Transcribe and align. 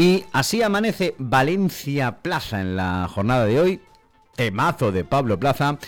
Y 0.00 0.24
así 0.32 0.62
amanece 0.62 1.14
Valencia 1.18 2.22
Plaza 2.22 2.62
en 2.62 2.74
la 2.74 3.06
jornada 3.06 3.44
de 3.44 3.60
hoy. 3.60 3.80
Temazo 4.34 4.92
de 4.92 5.04
Pablo 5.04 5.38
Plaza. 5.38 5.78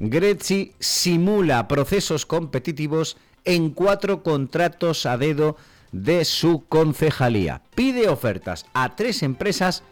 Grezzi 0.00 0.72
simula 0.80 1.68
procesos 1.68 2.26
competitivos 2.26 3.16
en 3.44 3.70
cuatro 3.70 4.24
contratos 4.24 5.06
a 5.06 5.16
dedo 5.16 5.56
de 5.92 6.24
su 6.24 6.64
concejalía. 6.68 7.62
Pide 7.76 8.08
ofertas 8.08 8.66
a 8.74 8.96
tres 8.96 9.22
empresas 9.22 9.84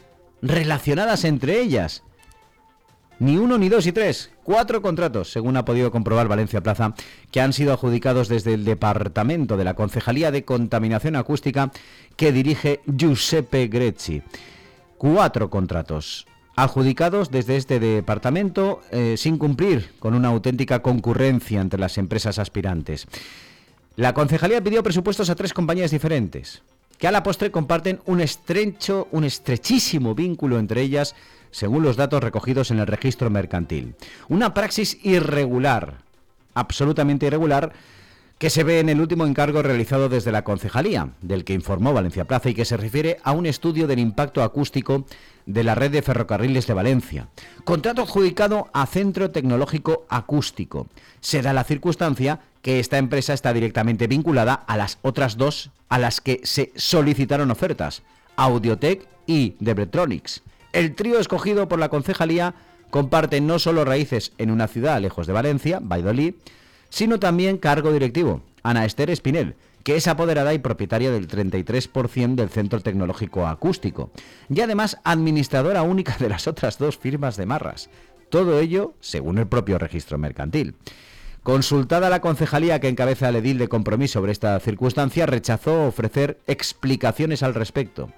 relacionadas 0.42 1.24
entre 1.24 1.60
ellas. 1.60 2.02
Ni 3.20 3.36
uno, 3.36 3.58
ni 3.58 3.68
dos 3.68 3.86
y 3.86 3.92
tres. 3.92 4.30
Cuatro 4.44 4.80
contratos, 4.80 5.32
según 5.32 5.56
ha 5.56 5.64
podido 5.64 5.90
comprobar 5.90 6.28
Valencia 6.28 6.62
Plaza, 6.62 6.94
que 7.30 7.40
han 7.40 7.52
sido 7.52 7.72
adjudicados 7.72 8.28
desde 8.28 8.54
el 8.54 8.64
Departamento 8.64 9.56
de 9.56 9.64
la 9.64 9.74
Concejalía 9.74 10.30
de 10.30 10.44
Contaminación 10.44 11.16
Acústica 11.16 11.72
que 12.16 12.32
dirige 12.32 12.80
Giuseppe 12.86 13.66
Grezzi. 13.66 14.22
Cuatro 14.96 15.50
contratos 15.50 16.26
adjudicados 16.58 17.30
desde 17.30 17.56
este 17.56 17.78
departamento 17.78 18.80
eh, 18.90 19.14
sin 19.16 19.38
cumplir 19.38 19.92
con 20.00 20.14
una 20.14 20.28
auténtica 20.28 20.82
concurrencia 20.82 21.60
entre 21.60 21.78
las 21.78 21.98
empresas 21.98 22.40
aspirantes. 22.40 23.06
La 23.94 24.12
concejalía 24.12 24.62
pidió 24.62 24.82
presupuestos 24.82 25.30
a 25.30 25.36
tres 25.36 25.54
compañías 25.54 25.92
diferentes, 25.92 26.62
que 26.98 27.06
a 27.06 27.12
la 27.12 27.22
postre 27.22 27.52
comparten 27.52 28.00
un 28.06 28.20
estrecho, 28.20 29.06
un 29.12 29.22
estrechísimo 29.22 30.16
vínculo 30.16 30.58
entre 30.58 30.82
ellas 30.82 31.14
según 31.50 31.82
los 31.82 31.96
datos 31.96 32.22
recogidos 32.22 32.70
en 32.70 32.78
el 32.78 32.86
registro 32.86 33.30
mercantil. 33.30 33.94
Una 34.28 34.54
praxis 34.54 34.98
irregular, 35.02 35.98
absolutamente 36.54 37.26
irregular, 37.26 37.72
que 38.38 38.50
se 38.50 38.62
ve 38.62 38.78
en 38.78 38.88
el 38.88 39.00
último 39.00 39.26
encargo 39.26 39.62
realizado 39.62 40.08
desde 40.08 40.30
la 40.30 40.44
concejalía, 40.44 41.10
del 41.22 41.44
que 41.44 41.54
informó 41.54 41.92
Valencia 41.92 42.24
Plaza 42.24 42.48
y 42.48 42.54
que 42.54 42.64
se 42.64 42.76
refiere 42.76 43.18
a 43.24 43.32
un 43.32 43.46
estudio 43.46 43.88
del 43.88 43.98
impacto 43.98 44.44
acústico 44.44 45.04
de 45.44 45.64
la 45.64 45.74
red 45.74 45.90
de 45.90 46.02
ferrocarriles 46.02 46.66
de 46.66 46.74
Valencia. 46.74 47.28
Contrato 47.64 48.02
adjudicado 48.02 48.68
a 48.72 48.86
Centro 48.86 49.32
Tecnológico 49.32 50.06
Acústico. 50.08 50.86
Se 51.20 51.42
da 51.42 51.52
la 51.52 51.64
circunstancia 51.64 52.40
que 52.62 52.78
esta 52.78 52.98
empresa 52.98 53.32
está 53.32 53.52
directamente 53.52 54.06
vinculada 54.06 54.54
a 54.54 54.76
las 54.76 54.98
otras 55.02 55.36
dos 55.36 55.70
a 55.88 55.98
las 55.98 56.20
que 56.20 56.40
se 56.44 56.72
solicitaron 56.76 57.50
ofertas, 57.50 58.02
Audiotech 58.36 59.08
y 59.26 59.56
Debretronics. 59.58 60.42
El 60.78 60.94
trío 60.94 61.18
escogido 61.18 61.66
por 61.66 61.80
la 61.80 61.88
concejalía 61.88 62.54
comparte 62.90 63.40
no 63.40 63.58
solo 63.58 63.84
raíces 63.84 64.30
en 64.38 64.52
una 64.52 64.68
ciudad 64.68 65.00
lejos 65.00 65.26
de 65.26 65.32
Valencia, 65.32 65.80
Valladolid, 65.82 66.34
sino 66.88 67.18
también 67.18 67.58
cargo 67.58 67.90
directivo, 67.90 68.42
Ana 68.62 68.84
Esther 68.84 69.10
Espinel, 69.10 69.56
que 69.82 69.96
es 69.96 70.06
apoderada 70.06 70.54
y 70.54 70.60
propietaria 70.60 71.10
del 71.10 71.26
33% 71.26 72.36
del 72.36 72.50
Centro 72.50 72.78
Tecnológico 72.78 73.48
Acústico, 73.48 74.12
y 74.48 74.60
además 74.60 74.98
administradora 75.02 75.82
única 75.82 76.16
de 76.16 76.28
las 76.28 76.46
otras 76.46 76.78
dos 76.78 76.96
firmas 76.96 77.36
de 77.36 77.46
Marras. 77.46 77.90
Todo 78.30 78.60
ello 78.60 78.94
según 79.00 79.38
el 79.38 79.48
propio 79.48 79.78
registro 79.78 80.16
mercantil. 80.16 80.76
Consultada 81.42 82.08
la 82.08 82.20
concejalía 82.20 82.78
que 82.78 82.88
encabeza 82.88 83.30
el 83.30 83.36
edil 83.36 83.58
de 83.58 83.66
compromiso 83.66 84.20
sobre 84.20 84.30
esta 84.30 84.60
circunstancia, 84.60 85.26
rechazó 85.26 85.88
ofrecer 85.88 86.38
explicaciones 86.46 87.42
al 87.42 87.54
respecto. 87.54 88.10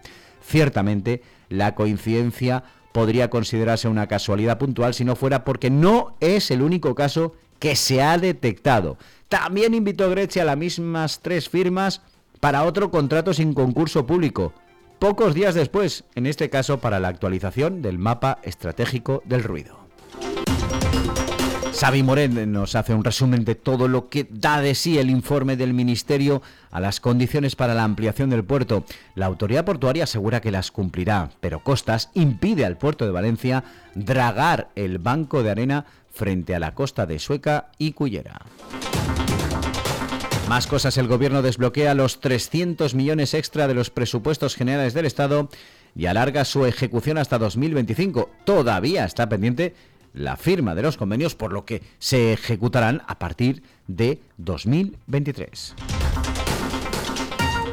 Ciertamente, 0.50 1.22
la 1.48 1.76
coincidencia 1.76 2.64
podría 2.90 3.30
considerarse 3.30 3.86
una 3.86 4.08
casualidad 4.08 4.58
puntual 4.58 4.94
si 4.94 5.04
no 5.04 5.14
fuera 5.14 5.44
porque 5.44 5.70
no 5.70 6.16
es 6.18 6.50
el 6.50 6.62
único 6.62 6.96
caso 6.96 7.36
que 7.60 7.76
se 7.76 8.02
ha 8.02 8.18
detectado. 8.18 8.98
También 9.28 9.74
invitó 9.74 10.10
Grecia 10.10 10.42
a 10.42 10.46
las 10.46 10.56
mismas 10.56 11.20
tres 11.22 11.48
firmas 11.48 12.02
para 12.40 12.64
otro 12.64 12.90
contrato 12.90 13.32
sin 13.32 13.54
concurso 13.54 14.06
público, 14.06 14.52
pocos 14.98 15.34
días 15.34 15.54
después, 15.54 16.02
en 16.16 16.26
este 16.26 16.50
caso 16.50 16.80
para 16.80 16.98
la 16.98 17.06
actualización 17.06 17.80
del 17.80 17.98
mapa 17.98 18.40
estratégico 18.42 19.22
del 19.26 19.44
ruido. 19.44 19.79
Xavi 21.80 22.02
Moren 22.02 22.52
nos 22.52 22.74
hace 22.74 22.92
un 22.92 23.02
resumen 23.02 23.42
de 23.46 23.54
todo 23.54 23.88
lo 23.88 24.10
que 24.10 24.26
da 24.28 24.60
de 24.60 24.74
sí 24.74 24.98
el 24.98 25.08
informe 25.08 25.56
del 25.56 25.72
Ministerio 25.72 26.42
a 26.70 26.78
las 26.78 27.00
condiciones 27.00 27.56
para 27.56 27.72
la 27.72 27.84
ampliación 27.84 28.28
del 28.28 28.44
puerto. 28.44 28.84
La 29.14 29.24
autoridad 29.24 29.64
portuaria 29.64 30.04
asegura 30.04 30.42
que 30.42 30.50
las 30.50 30.70
cumplirá, 30.70 31.30
pero 31.40 31.64
Costas 31.64 32.10
impide 32.12 32.66
al 32.66 32.76
puerto 32.76 33.06
de 33.06 33.12
Valencia 33.12 33.64
dragar 33.94 34.68
el 34.76 34.98
banco 34.98 35.42
de 35.42 35.52
arena 35.52 35.86
frente 36.12 36.54
a 36.54 36.58
la 36.58 36.74
costa 36.74 37.06
de 37.06 37.18
Sueca 37.18 37.70
y 37.78 37.92
Cullera. 37.92 38.42
Más 40.50 40.66
cosas, 40.66 40.98
el 40.98 41.08
gobierno 41.08 41.40
desbloquea 41.40 41.94
los 41.94 42.20
300 42.20 42.94
millones 42.94 43.32
extra 43.32 43.68
de 43.68 43.74
los 43.74 43.88
presupuestos 43.88 44.54
generales 44.54 44.92
del 44.92 45.06
Estado 45.06 45.48
y 45.96 46.06
alarga 46.06 46.44
su 46.44 46.66
ejecución 46.66 47.16
hasta 47.16 47.38
2025. 47.38 48.28
Todavía 48.44 49.06
está 49.06 49.30
pendiente 49.30 49.74
la 50.12 50.36
firma 50.36 50.74
de 50.74 50.82
los 50.82 50.96
convenios, 50.96 51.34
por 51.34 51.52
lo 51.52 51.64
que 51.64 51.82
se 51.98 52.32
ejecutarán 52.32 53.02
a 53.06 53.18
partir 53.18 53.62
de 53.86 54.20
2023. 54.38 55.74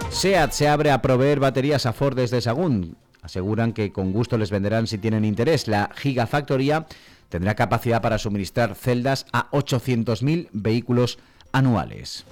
SEAT 0.10 0.52
se 0.52 0.68
abre 0.68 0.92
a 0.92 1.02
proveer 1.02 1.40
baterías 1.40 1.86
a 1.86 1.94
Ford 1.94 2.16
desde 2.16 2.42
Sagún. 2.42 2.96
Aseguran 3.22 3.74
que 3.74 3.92
con 3.92 4.14
gusto 4.14 4.38
les 4.38 4.52
venderán 4.52 4.88
si 4.88 4.98
tienen 4.98 5.26
interés. 5.26 5.68
La 5.68 5.90
Gigafactoría 5.96 6.88
tendrá 7.30 7.56
capacidad 7.56 8.02
para 8.02 8.18
suministrar 8.18 8.76
celdas 8.76 9.26
a 9.34 9.50
800.000 9.52 10.48
vehículos 10.54 11.20
anuales. 11.52 12.26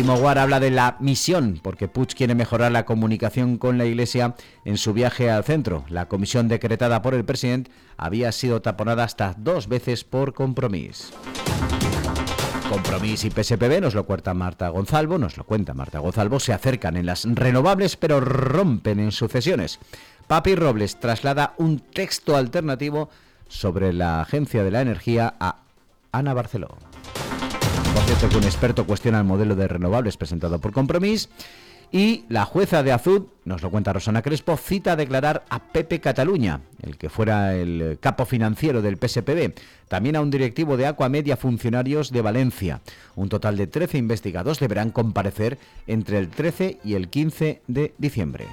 Chimoguar 0.00 0.38
habla 0.38 0.60
de 0.60 0.70
la 0.70 0.96
misión, 0.98 1.60
porque 1.62 1.86
Puig 1.86 2.14
quiere 2.14 2.34
mejorar 2.34 2.72
la 2.72 2.86
comunicación 2.86 3.58
con 3.58 3.76
la 3.76 3.84
Iglesia 3.84 4.34
en 4.64 4.78
su 4.78 4.94
viaje 4.94 5.30
al 5.30 5.44
centro. 5.44 5.84
La 5.90 6.08
comisión 6.08 6.48
decretada 6.48 7.02
por 7.02 7.12
el 7.12 7.26
presidente 7.26 7.70
había 7.98 8.32
sido 8.32 8.62
taponada 8.62 9.04
hasta 9.04 9.34
dos 9.36 9.68
veces 9.68 10.04
por 10.04 10.32
compromiso. 10.32 11.12
Compromís 12.70 13.26
y 13.26 13.30
PSPB, 13.30 13.82
nos 13.82 13.94
lo 13.94 14.06
cuenta 14.06 14.32
Marta 14.32 14.70
Gonzalvo, 14.70 15.18
nos 15.18 15.36
lo 15.36 15.44
cuenta 15.44 15.74
Marta 15.74 15.98
Gonzalvo, 15.98 16.40
se 16.40 16.54
acercan 16.54 16.96
en 16.96 17.04
las 17.04 17.26
renovables 17.26 17.98
pero 17.98 18.20
rompen 18.20 19.00
en 19.00 19.12
sucesiones. 19.12 19.80
Papi 20.26 20.54
Robles 20.54 20.98
traslada 20.98 21.52
un 21.58 21.78
texto 21.78 22.38
alternativo 22.38 23.10
sobre 23.48 23.92
la 23.92 24.22
Agencia 24.22 24.64
de 24.64 24.70
la 24.70 24.80
Energía 24.80 25.34
a 25.38 25.56
Ana 26.10 26.32
Barceló. 26.32 26.89
Por 28.00 28.16
cierto 28.16 28.28
que 28.30 28.38
un 28.38 28.44
experto 28.44 28.86
cuestiona 28.86 29.18
el 29.18 29.24
modelo 29.24 29.54
de 29.54 29.68
renovables 29.68 30.16
presentado 30.16 30.58
por 30.58 30.72
Compromís. 30.72 31.28
Y 31.92 32.24
la 32.28 32.46
jueza 32.46 32.82
de 32.82 32.92
Azud, 32.92 33.24
nos 33.44 33.62
lo 33.62 33.70
cuenta 33.70 33.92
Rosana 33.92 34.22
Crespo, 34.22 34.56
cita 34.56 34.92
a 34.92 34.96
declarar 34.96 35.44
a 35.50 35.58
Pepe 35.58 36.00
Cataluña, 36.00 36.60
el 36.82 36.96
que 36.96 37.10
fuera 37.10 37.54
el 37.54 37.98
capo 38.00 38.24
financiero 38.24 38.80
del 38.80 38.96
PSPB, 38.96 39.52
también 39.88 40.16
a 40.16 40.22
un 40.22 40.30
directivo 40.30 40.76
de 40.76 40.94
Media 41.10 41.36
Funcionarios 41.36 42.10
de 42.10 42.22
Valencia. 42.22 42.80
Un 43.16 43.28
total 43.28 43.56
de 43.56 43.66
13 43.66 43.98
investigados 43.98 44.60
deberán 44.60 44.90
comparecer 44.90 45.58
entre 45.86 46.18
el 46.18 46.30
13 46.30 46.78
y 46.82 46.94
el 46.94 47.08
15 47.08 47.60
de 47.66 47.94
diciembre. 47.98 48.46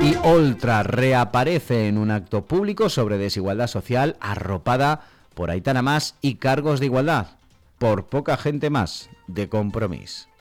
Y 0.00 0.14
Oltra 0.24 0.82
reaparece 0.84 1.86
en 1.86 1.98
un 1.98 2.12
acto 2.12 2.46
público 2.46 2.88
sobre 2.88 3.18
desigualdad 3.18 3.66
social 3.66 4.16
arropada 4.20 5.02
por 5.34 5.50
Aitana 5.50 5.82
Más 5.82 6.16
y 6.20 6.36
cargos 6.36 6.80
de 6.80 6.86
igualdad, 6.86 7.26
por 7.82 8.04
poca 8.06 8.36
gente 8.36 8.70
más, 8.70 9.10
de 9.26 9.48
compromiso. 9.48 10.31